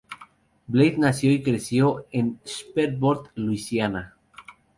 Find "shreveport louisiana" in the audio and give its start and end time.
2.43-4.17